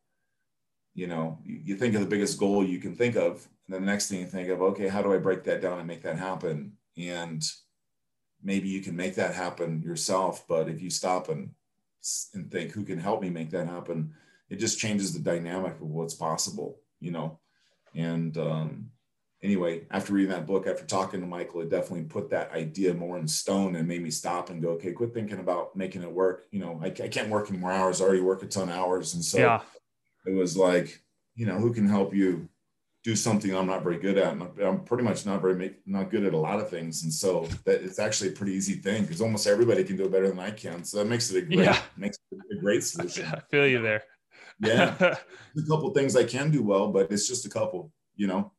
[0.94, 3.48] you know, you think of the biggest goal you can think of.
[3.66, 5.78] And then the next thing you think of, okay, how do I break that down
[5.78, 6.72] and make that happen?
[6.98, 7.42] And
[8.42, 10.46] maybe you can make that happen yourself.
[10.46, 11.50] But if you stop and,
[12.34, 14.12] and think, who can help me make that happen?
[14.50, 17.38] It just changes the dynamic of what's possible, you know?
[17.94, 18.90] And um,
[19.42, 23.18] anyway, after reading that book, after talking to Michael, it definitely put that idea more
[23.18, 26.46] in stone and made me stop and go, okay, quit thinking about making it work.
[26.50, 28.00] You know, I, I can't work any more hours.
[28.00, 29.14] I already work a ton of hours.
[29.14, 29.60] And so yeah
[30.26, 31.00] it was like,
[31.34, 32.48] you know, who can help you
[33.04, 34.36] do something I'm not very good at?
[34.62, 37.82] I'm pretty much not very not good at a lot of things, and so that
[37.82, 40.50] it's actually a pretty easy thing because almost everybody can do it better than I
[40.50, 40.84] can.
[40.84, 41.80] So that makes it a great yeah.
[41.96, 43.26] makes it a great solution.
[43.32, 44.04] I feel you there.
[44.60, 48.52] yeah, a couple things I can do well, but it's just a couple, you know.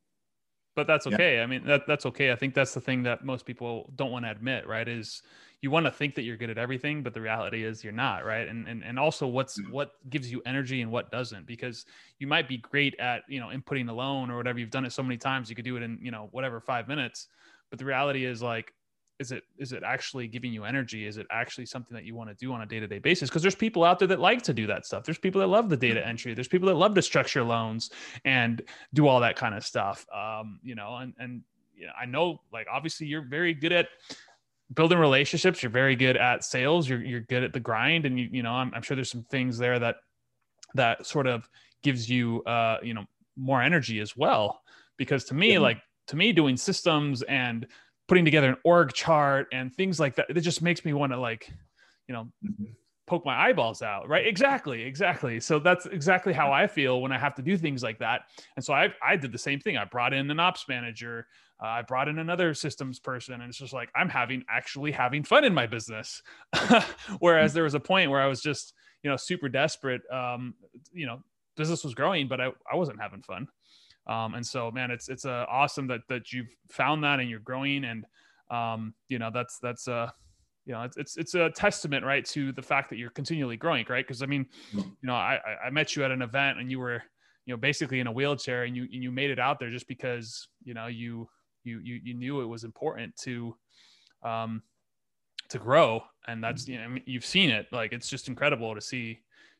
[0.75, 1.37] But that's okay.
[1.37, 1.43] Yeah.
[1.43, 2.31] I mean, that that's okay.
[2.31, 4.87] I think that's the thing that most people don't want to admit, right?
[4.87, 5.21] Is
[5.63, 8.25] you want to think that you're good at everything but the reality is you're not
[8.25, 9.71] right and and, and also what's mm.
[9.71, 11.85] what gives you energy and what doesn't because
[12.19, 14.91] you might be great at you know inputting a loan or whatever you've done it
[14.91, 17.27] so many times you could do it in you know whatever five minutes
[17.69, 18.73] but the reality is like
[19.19, 21.05] is it is it actually giving you energy?
[21.05, 23.29] Is it actually something that you want to do on a day-to-day basis?
[23.29, 25.03] Because there's people out there that like to do that stuff.
[25.03, 26.07] There's people that love the data mm.
[26.07, 26.33] entry.
[26.33, 27.91] There's people that love to structure loans
[28.25, 28.61] and
[28.93, 31.41] do all that kind of stuff um, you know and and
[31.75, 33.87] you know, I know like obviously you're very good at
[34.73, 35.61] building relationships.
[35.61, 36.87] You're very good at sales.
[36.87, 39.25] You're, you're good at the grind and you you know I'm, I'm sure there's some
[39.29, 39.97] things there that
[40.75, 41.49] that sort of
[41.81, 44.61] gives you uh you know more energy as well.
[44.97, 45.59] Because to me yeah.
[45.59, 47.67] like to me doing systems and
[48.07, 51.19] putting together an org chart and things like that it just makes me want to
[51.19, 51.51] like
[52.07, 52.65] you know mm-hmm.
[53.07, 57.17] poke my eyeballs out right exactly exactly so that's exactly how i feel when i
[57.17, 58.21] have to do things like that
[58.55, 61.25] and so i i did the same thing i brought in an ops manager
[61.63, 65.23] uh, I brought in another systems person, and it's just like I'm having actually having
[65.23, 66.21] fun in my business.
[67.19, 67.53] Whereas mm.
[67.53, 70.01] there was a point where I was just, you know, super desperate.
[70.11, 70.55] Um,
[70.91, 71.19] you know,
[71.55, 73.47] business was growing, but I, I wasn't having fun.
[74.07, 77.39] Um, and so, man, it's it's uh, awesome that that you've found that and you're
[77.39, 78.05] growing, and
[78.51, 80.09] um, you know, that's that's uh,
[80.65, 83.85] you know, it's, it's it's a testament, right, to the fact that you're continually growing,
[83.89, 84.05] right?
[84.05, 87.01] Because I mean, you know, I I met you at an event and you were
[87.45, 89.87] you know basically in a wheelchair and you and you made it out there just
[89.87, 91.27] because you know you
[91.63, 93.55] you you you knew it was important to
[94.23, 94.61] um
[95.49, 99.19] to grow and that's you know you've seen it like it's just incredible to see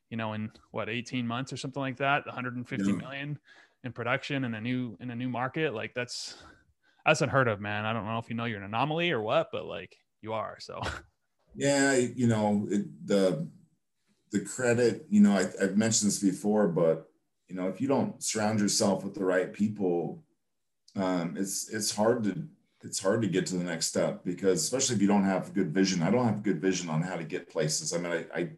[0.09, 2.95] you know in what 18 months or something like that 150 yeah.
[2.95, 3.37] million
[3.83, 6.35] in production in a new in a new market like that's
[7.05, 9.49] that's unheard of man i don't know if you know you're an anomaly or what
[9.51, 10.81] but like you are so
[11.55, 13.47] yeah you know it, the
[14.31, 17.09] the credit you know I, i've mentioned this before but
[17.47, 20.23] you know if you don't surround yourself with the right people
[20.95, 22.47] um, it's it's hard to
[22.83, 25.73] it's hard to get to the next step because especially if you don't have good
[25.73, 26.03] vision.
[26.03, 27.93] I don't have good vision on how to get places.
[27.93, 28.49] I mean, I, I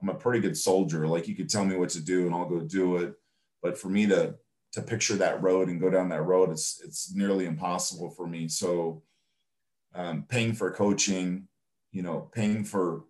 [0.00, 1.06] I'm a pretty good soldier.
[1.06, 3.14] Like you could tell me what to do and I'll go do it.
[3.62, 4.34] But for me to
[4.72, 8.48] to picture that road and go down that road, it's it's nearly impossible for me.
[8.48, 9.02] So
[9.94, 11.48] um, paying for coaching,
[11.90, 13.04] you know, paying for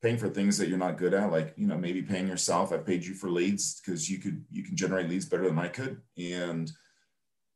[0.00, 2.72] paying for things that you're not good at, like you know, maybe paying yourself.
[2.72, 5.68] I paid you for leads because you could you can generate leads better than I
[5.68, 6.70] could, and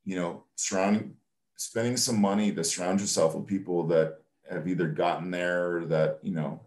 [0.05, 1.15] you know, surrounding,
[1.57, 4.19] spending some money to surround yourself with people that
[4.51, 6.61] have either gotten there or that, you know,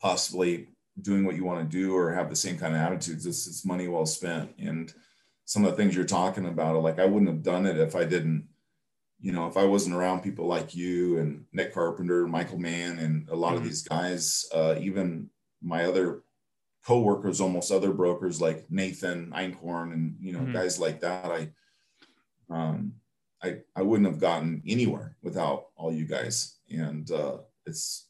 [0.00, 0.68] possibly
[1.00, 3.26] doing what you want to do or have the same kind of attitudes.
[3.26, 4.50] It's, it's money well spent.
[4.58, 4.92] And
[5.44, 7.94] some of the things you're talking about are like, I wouldn't have done it if
[7.94, 8.48] I didn't,
[9.20, 13.28] you know, if I wasn't around people like you and Nick Carpenter, Michael Mann, and
[13.28, 13.58] a lot mm-hmm.
[13.58, 15.30] of these guys, uh, even
[15.62, 16.22] my other
[16.86, 20.52] co-workers, almost other brokers like Nathan Einhorn and, you know, mm-hmm.
[20.52, 21.26] guys like that.
[21.26, 21.48] I,
[22.50, 22.94] um,
[23.42, 26.56] I, I wouldn't have gotten anywhere without all you guys.
[26.70, 28.08] And uh, it's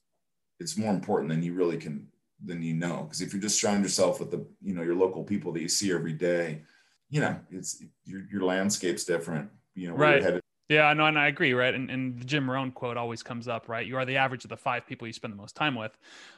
[0.61, 2.09] it's more important than you really can
[2.45, 3.03] than you know.
[3.03, 5.69] Because if you just surround yourself with the you know your local people that you
[5.69, 6.63] see every day,
[7.11, 9.51] you know it's your your landscape's different.
[9.75, 10.41] You know right.
[10.71, 11.75] Yeah, no, and I agree, right?
[11.75, 13.87] And, and the Jim Rohn quote always comes up, right?
[13.87, 15.95] You are the average of the five people you spend the most time with,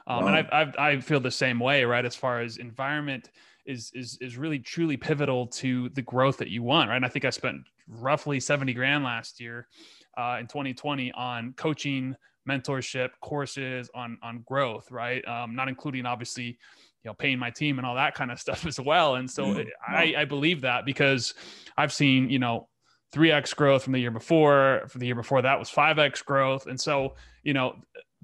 [0.08, 0.26] um, wow.
[0.26, 2.04] and I've, I've, I feel the same way, right?
[2.04, 3.30] As far as environment
[3.66, 6.96] is is is really truly pivotal to the growth that you want, right?
[6.96, 9.68] And I think I spent roughly 70 grand last year
[10.16, 12.16] uh, in 2020 on coaching,
[12.48, 15.26] mentorship, courses on on growth, right?
[15.28, 16.58] Um, not including obviously,
[17.06, 19.14] you know, paying my team and all that kind of stuff as well.
[19.14, 21.34] And so mm, I, I believe that because
[21.76, 22.68] I've seen, you know,
[23.14, 26.66] 3x growth from the year before, for the year before that was 5x growth.
[26.66, 27.14] And so,
[27.44, 27.76] you know,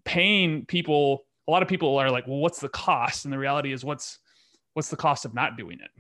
[0.04, 3.24] paying people, a lot of people are like, well, what's the cost?
[3.24, 4.18] And the reality is what's
[4.74, 5.90] what's the cost of not doing it?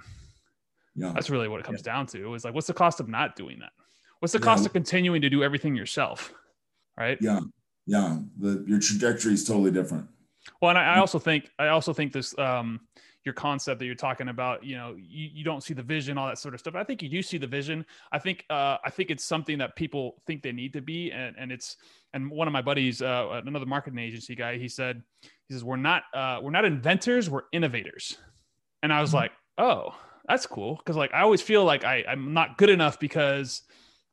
[0.96, 1.12] Yeah.
[1.14, 1.92] That's really what it comes yeah.
[1.92, 2.34] down to.
[2.34, 3.70] Is like, what's the cost of not doing that?
[4.18, 4.44] What's the yeah.
[4.44, 6.32] cost of continuing to do everything yourself?
[6.98, 7.16] Right.
[7.20, 7.40] Yeah.
[7.86, 8.18] Yeah.
[8.40, 10.08] The your trajectory is totally different.
[10.60, 12.80] Well, and I, I also think I also think this um,
[13.24, 16.26] your concept that you're talking about you know you, you don't see the vision all
[16.26, 16.74] that sort of stuff.
[16.74, 17.84] I think you do see the vision.
[18.10, 21.36] I think uh, i think it's something that people think they need to be and,
[21.38, 21.76] and it's
[22.14, 25.76] and one of my buddies uh, another marketing agency guy he said he says we're
[25.76, 28.18] not uh, we're not inventors we're innovators.
[28.82, 29.18] And i was mm-hmm.
[29.18, 29.94] like oh
[30.28, 30.76] that's cool.
[30.76, 33.62] Because like i always feel like I, i'm not good enough because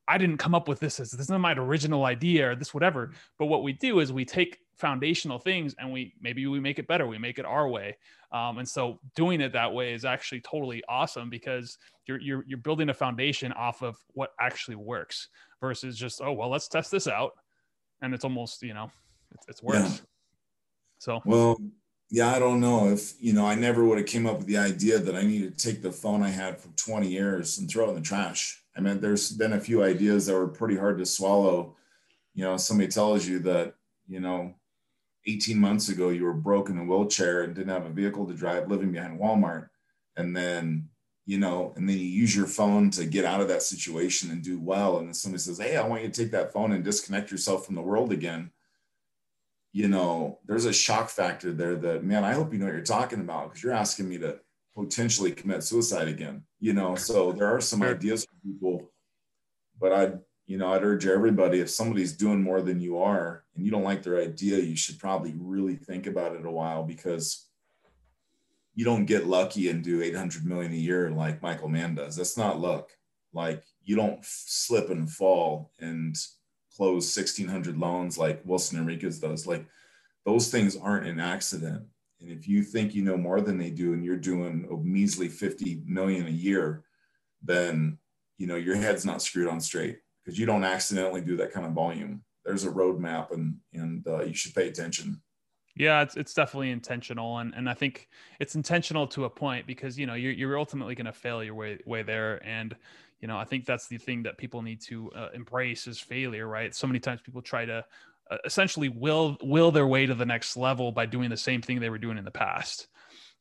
[0.08, 2.74] I didn't come up with this as this is not my original idea or this
[2.74, 3.12] whatever.
[3.38, 6.88] But what we do is we take foundational things and we maybe we make it
[6.88, 7.06] better.
[7.06, 7.96] We make it our way.
[8.32, 12.58] Um, and so doing it that way is actually totally awesome because you're you're you're
[12.58, 15.28] building a foundation off of what actually works
[15.60, 17.32] versus just oh well let's test this out
[18.00, 18.90] and it's almost you know
[19.34, 19.76] it's, it's worse.
[19.76, 20.06] Yeah.
[20.98, 21.58] So well
[22.12, 23.46] yeah, I don't know if you know.
[23.46, 25.92] I never would have came up with the idea that I needed to take the
[25.92, 28.64] phone I had for 20 years and throw it in the trash.
[28.76, 31.76] I mean, there's been a few ideas that were pretty hard to swallow.
[32.34, 33.74] You know, somebody tells you that
[34.10, 34.52] you know,
[35.26, 38.34] 18 months ago you were broken in a wheelchair and didn't have a vehicle to
[38.34, 39.68] drive, living behind Walmart,
[40.16, 40.88] and then
[41.26, 44.42] you know, and then you use your phone to get out of that situation and
[44.42, 44.98] do well.
[44.98, 47.66] And then somebody says, "Hey, I want you to take that phone and disconnect yourself
[47.66, 48.50] from the world again."
[49.72, 52.82] you know, there's a shock factor there that, man, I hope you know what you're
[52.82, 54.38] talking about because you're asking me to
[54.74, 56.96] potentially commit suicide again, you know.
[56.96, 58.90] So there are some ideas for people,
[59.80, 60.12] but I,
[60.46, 63.84] you know, I'd urge everybody if somebody's doing more than you are and you don't
[63.84, 67.46] like their idea, you should probably really think about it a while because
[68.74, 72.16] you don't get lucky and do 800 million a year like Michael Mann does.
[72.16, 72.88] That's not luck.
[73.34, 76.16] Like you don't slip and fall and
[76.74, 79.46] close 1600 loans like Wilson Enriquez does.
[79.46, 79.66] Like
[80.24, 81.82] those things aren't an accident.
[82.22, 85.28] And if you think you know more than they do and you're doing a measly
[85.28, 86.82] 50 million a year,
[87.42, 87.98] then
[88.38, 91.66] you know your head's not screwed on straight because you don't accidentally do that kind
[91.66, 92.22] of volume.
[92.50, 95.20] There's a roadmap and and uh, you should pay attention.
[95.76, 98.08] Yeah, it's it's definitely intentional, and and I think
[98.40, 101.54] it's intentional to a point because you know you're you're ultimately going to fail your
[101.54, 102.74] way way there, and
[103.20, 106.46] you know i think that's the thing that people need to uh, embrace is failure
[106.48, 107.84] right so many times people try to
[108.30, 111.80] uh, essentially will will their way to the next level by doing the same thing
[111.80, 112.88] they were doing in the past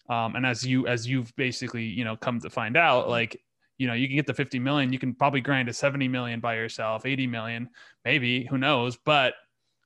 [0.10, 3.42] um, and as you as you've basically you know come to find out like
[3.80, 6.40] you know you can get the 50 million you can probably grind to 70 million
[6.40, 7.70] by yourself 80 million
[8.06, 8.98] maybe who knows?
[8.98, 9.34] But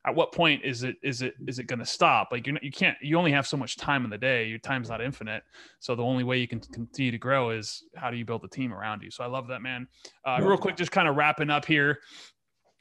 [0.05, 2.29] at what point is it is it is it going to stop?
[2.31, 4.59] Like you're not, you can't you only have so much time in the day your
[4.59, 5.43] time's not infinite.
[5.79, 8.47] So the only way you can continue to grow is how do you build a
[8.47, 9.11] team around you?
[9.11, 9.87] So i love that man.
[10.25, 11.99] Uh, real quick just kind of wrapping up here.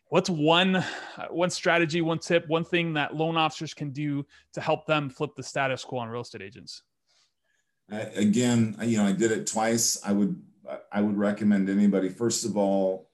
[0.08, 0.84] What's one
[1.30, 5.30] one strategy one tip one thing that loan officers can do to help them flip
[5.36, 6.82] the status quo on real estate agents?
[7.90, 10.00] Again you know i did it twice.
[10.04, 10.40] I would
[10.92, 13.08] i would recommend anybody first of all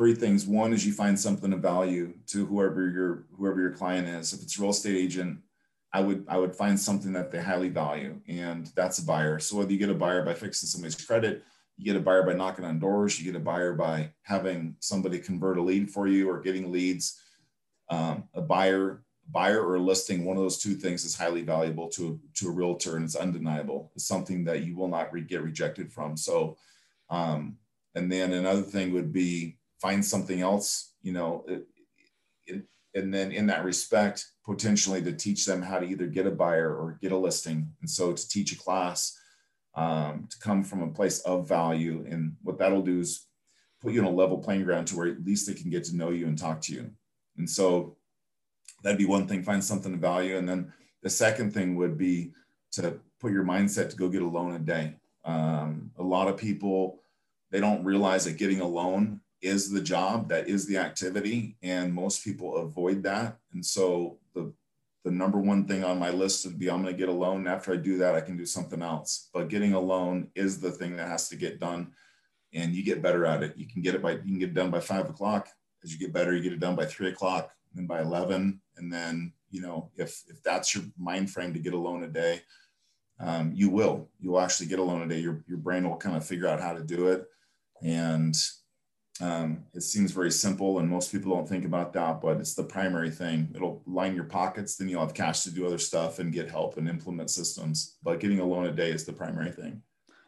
[0.00, 0.46] three things.
[0.46, 4.32] One is you find something of value to whoever your whoever your client is.
[4.32, 5.40] If it's a real estate agent,
[5.92, 9.38] I would I would find something that they highly value, and that's a buyer.
[9.38, 11.42] So whether you get a buyer by fixing somebody's credit,
[11.76, 15.18] you get a buyer by knocking on doors, you get a buyer by having somebody
[15.18, 17.20] convert a lead for you or getting leads.
[17.90, 22.18] Um, a buyer buyer or listing one of those two things is highly valuable to
[22.34, 25.92] to a realtor and it's undeniable it's something that you will not re- get rejected
[25.92, 26.56] from so
[27.10, 27.56] um,
[27.94, 31.66] and then another thing would be find something else, you know, it,
[32.46, 32.62] it,
[32.94, 36.74] and then in that respect, potentially to teach them how to either get a buyer
[36.74, 37.70] or get a listing.
[37.80, 39.16] And so to teach a class
[39.74, 42.04] um, to come from a place of value.
[42.08, 43.26] And what that'll do is
[43.80, 45.96] put you on a level playing ground to where at least they can get to
[45.96, 46.90] know you and talk to you.
[47.36, 47.96] And so
[48.82, 50.36] that'd be one thing, find something of value.
[50.36, 52.32] And then the second thing would be
[52.72, 54.94] to put your mindset to go get a loan a day.
[55.24, 57.02] Um, a lot of people,
[57.50, 61.94] they don't realize that getting a loan is the job, that is the activity, and
[61.94, 63.36] most people avoid that.
[63.52, 64.52] And so the
[65.04, 67.46] the number one thing on my list would be I'm going to get a loan.
[67.46, 69.30] After I do that, I can do something else.
[69.32, 71.92] But getting a loan is the thing that has to get done,
[72.52, 73.56] and you get better at it.
[73.56, 75.48] You can get it by you can get it done by five o'clock.
[75.84, 78.92] As you get better, you get it done by three o'clock, and by eleven, and
[78.92, 82.42] then you know if if that's your mind frame to get a loan a day,
[83.20, 84.08] um, you will.
[84.18, 85.20] You'll actually get a loan a day.
[85.20, 87.26] Your your brain will kind of figure out how to do it,
[87.82, 88.34] and
[89.20, 92.64] um, it seems very simple, and most people don't think about that, but it's the
[92.64, 93.50] primary thing.
[93.54, 96.78] It'll line your pockets, then you'll have cash to do other stuff and get help
[96.78, 97.96] and implement systems.
[98.02, 99.82] But getting a loan a day is the primary thing.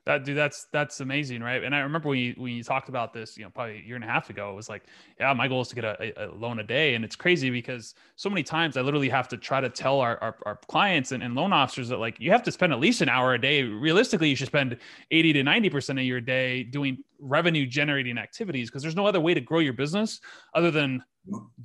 [0.05, 1.63] That dude, that's that's amazing, right?
[1.63, 3.95] And I remember when you when you talked about this, you know, probably a year
[3.95, 4.83] and a half ago, it was like,
[5.21, 7.95] yeah, my goal is to get a, a loan a day, and it's crazy because
[8.17, 11.23] so many times I literally have to try to tell our our, our clients and,
[11.23, 13.63] and loan officers that like you have to spend at least an hour a day.
[13.63, 14.77] Realistically, you should spend
[15.13, 19.21] eighty to ninety percent of your day doing revenue generating activities because there's no other
[19.21, 20.21] way to grow your business
[20.53, 21.01] other than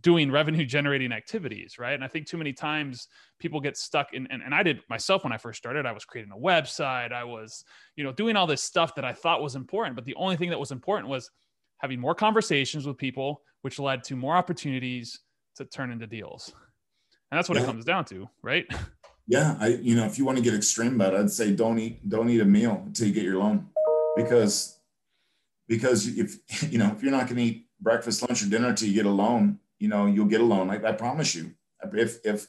[0.02, 1.94] doing revenue generating activities, right?
[1.94, 3.08] And I think too many times
[3.40, 6.06] people get stuck in, and, and I did myself when I first started, I was
[6.06, 7.64] creating a website, I was,
[7.96, 10.50] you know, doing all this stuff that I thought was important, but the only thing
[10.52, 11.30] that was important was
[11.80, 15.20] having more conversations with people, which led to more opportunities
[15.56, 16.54] to turn into deals.
[17.32, 17.64] And that's what yeah.
[17.64, 18.66] it comes down to, right?
[19.28, 21.78] Yeah, I you know, if you want to get extreme about it, I'd say don't
[21.80, 23.68] eat don't eat a meal until you get your loan.
[24.16, 24.80] Because
[25.68, 26.38] because if
[26.72, 29.06] you know, if you're not going to eat breakfast, lunch, or dinner until you get
[29.06, 30.70] a loan, you know, you'll get a loan.
[30.70, 31.52] I, I promise you.
[31.94, 32.48] If if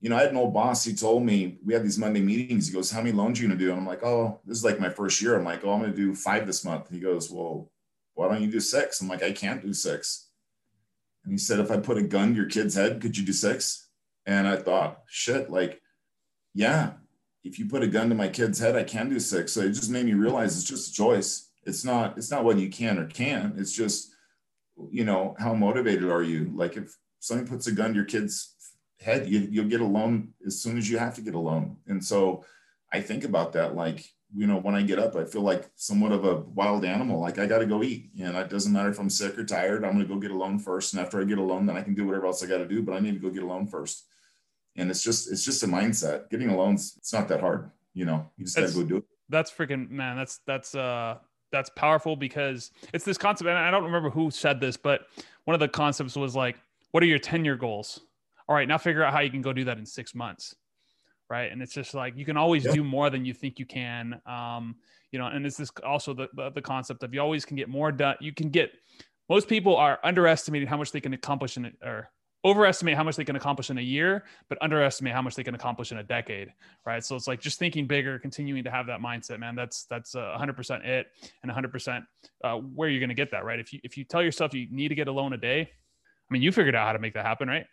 [0.00, 0.84] you know, I had an old boss.
[0.84, 2.66] He told me we had these Monday meetings.
[2.66, 4.64] He goes, "How many loans are you gonna do?" And I'm like, "Oh, this is
[4.64, 7.30] like my first year." I'm like, "Oh, I'm gonna do five this month." He goes,
[7.30, 7.70] "Well,
[8.14, 9.00] why don't you do six?
[9.00, 10.28] I'm like, "I can't do six.
[11.24, 13.32] And he said, "If I put a gun to your kid's head, could you do
[13.32, 13.88] six?
[14.26, 15.80] And I thought, shit, like,
[16.54, 16.92] yeah,
[17.42, 19.52] if you put a gun to my kid's head, I can do six.
[19.52, 21.50] So it just made me realize it's just a choice.
[21.64, 22.16] It's not.
[22.16, 23.58] It's not what you can or can't.
[23.58, 24.12] It's just
[24.90, 26.50] you know, how motivated are you?
[26.54, 28.54] Like if someone puts a gun to your kid's
[29.00, 31.76] head, you, you'll get a loan as soon as you have to get a loan.
[31.86, 32.44] And so
[32.92, 33.74] I think about that.
[33.74, 34.04] Like,
[34.34, 37.20] you know, when I get up, I feel like somewhat of a wild animal.
[37.20, 38.10] Like I got to go eat.
[38.20, 39.84] And it doesn't matter if I'm sick or tired.
[39.84, 40.92] I'm going to go get a loan first.
[40.92, 42.68] And after I get a loan, then I can do whatever else I got to
[42.68, 42.82] do.
[42.82, 44.06] But I need to go get a loan first.
[44.76, 46.30] And it's just, it's just a mindset.
[46.30, 47.70] Getting a loan, it's not that hard.
[47.92, 49.04] You know, you just got to go do it.
[49.28, 50.16] That's freaking man.
[50.16, 51.18] That's that's uh
[51.52, 55.02] that's powerful because it's this concept and i don't remember who said this but
[55.44, 56.56] one of the concepts was like
[56.90, 58.00] what are your 10 year goals?
[58.48, 60.54] All right now figure out how you can go do that in six months
[61.28, 61.52] right?
[61.52, 64.74] And it's just like you can always do more than you think you can um,
[65.12, 67.68] you know and it's this also the, the, the concept of you always can get
[67.68, 68.72] more done you can get
[69.28, 72.10] most people are underestimating how much they can accomplish in it or
[72.44, 75.54] overestimate how much they can accomplish in a year, but underestimate how much they can
[75.54, 76.52] accomplish in a decade,
[76.86, 77.04] right?
[77.04, 79.54] So it's like just thinking bigger, continuing to have that mindset, man.
[79.54, 81.08] That's that's uh, 100% it,
[81.42, 82.02] and a 100%
[82.42, 83.58] uh, where you're going to get that, right?
[83.58, 86.32] If you if you tell yourself you need to get a loan a day, I
[86.32, 87.66] mean, you figured out how to make that happen, right?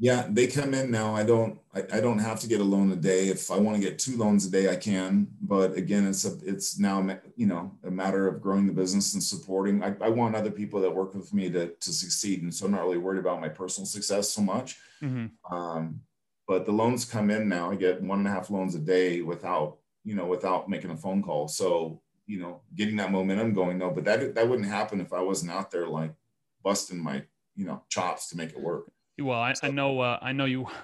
[0.00, 1.14] Yeah, they come in now.
[1.16, 3.28] I don't I, I don't have to get a loan a day.
[3.28, 5.26] If I want to get two loans a day, I can.
[5.40, 9.22] But again, it's a it's now you know a matter of growing the business and
[9.22, 9.82] supporting.
[9.82, 12.72] I, I want other people that work with me to to succeed, and so I'm
[12.72, 14.78] not really worried about my personal success so much.
[15.02, 15.54] Mm-hmm.
[15.54, 16.00] Um,
[16.46, 17.70] but the loans come in now.
[17.70, 20.96] I get one and a half loans a day without you know without making a
[20.96, 21.48] phone call.
[21.48, 23.78] So you know getting that momentum going.
[23.78, 26.14] No, but that that wouldn't happen if I wasn't out there like
[26.62, 27.24] busting my
[27.56, 28.92] you know chops to make it work.
[29.20, 30.66] Well, I, I know, uh, I know you,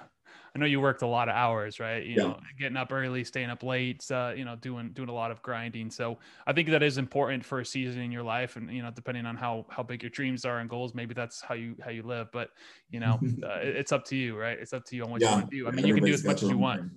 [0.55, 2.05] I know you worked a lot of hours, right?
[2.05, 2.23] You yeah.
[2.23, 5.41] know, getting up early, staying up late, uh, you know, doing doing a lot of
[5.41, 5.91] grinding.
[5.91, 6.17] So
[6.47, 9.25] I think that is important for a season in your life, and you know, depending
[9.25, 12.03] on how how big your dreams are and goals, maybe that's how you how you
[12.03, 12.27] live.
[12.31, 12.51] But
[12.89, 14.57] you know, uh, it's up to you, right?
[14.57, 15.31] It's up to you on what yeah.
[15.31, 15.67] you want to do.
[15.67, 16.89] I mean, you can do as much as you want.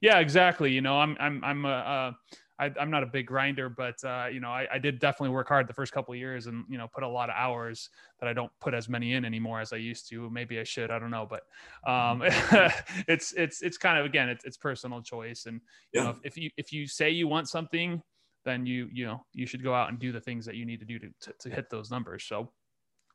[0.00, 0.70] Yeah, exactly.
[0.70, 2.16] You know, I'm I'm I'm a, a
[2.58, 5.48] I, am not a big grinder, but uh, you know, I, I, did definitely work
[5.48, 7.88] hard the first couple of years, and you know, put a lot of hours
[8.20, 10.28] that I don't put as many in anymore as I used to.
[10.30, 11.42] Maybe I should, I don't know, but
[11.90, 13.02] um, mm-hmm.
[13.08, 15.60] it's it's it's kind of again, it's, it's personal choice, and
[15.92, 16.04] you yeah.
[16.04, 18.02] know, if, if you if you say you want something,
[18.44, 20.80] then you you know you should go out and do the things that you need
[20.80, 22.24] to do to to, to hit those numbers.
[22.24, 22.50] So.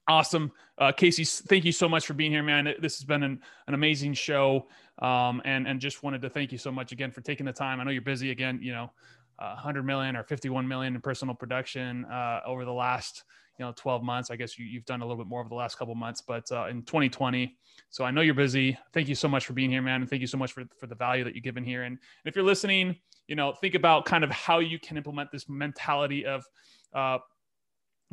[0.10, 0.54] Awesome.
[0.78, 2.74] Uh, Casey, thank you so much for being here, man.
[2.80, 4.68] This has been an, an amazing show.
[5.00, 7.80] Um, and, and just wanted to thank you so much again for taking the time.
[7.80, 8.92] I know you're busy again, you know,
[9.40, 13.24] 100 million or 51 million in personal production uh, over the last
[13.58, 14.32] you know 12 months.
[14.32, 16.52] I guess you, have done a little bit more over the last couple months but
[16.52, 17.58] uh, in 2020
[17.90, 18.78] so i know you're busy.
[18.94, 20.88] Thank you so much for being here man and thank you so much for, for
[20.88, 21.84] the value that you've given here.
[21.84, 22.96] And if you're listening
[23.28, 26.46] you know think about kind of how you can implement this mentality of
[26.94, 27.18] uh,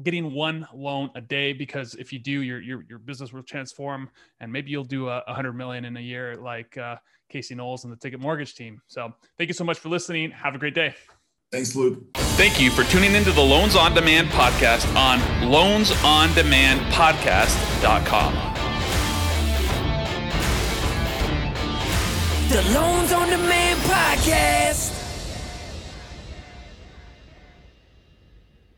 [0.03, 4.11] getting one loan a day because if you do your your, your business will transform
[4.41, 6.97] and maybe you'll do a, a hundred million in a year like uh,
[7.29, 8.81] casey knowles and the ticket mortgage team.
[8.87, 10.31] So thank you so much for listening.
[10.33, 10.95] Have a great day
[11.55, 12.03] thanks luke.
[12.37, 18.35] Thank you for tuning into the loans on demand podcast on loansondemandpodcast.com
[22.49, 25.04] the loans on demand podcast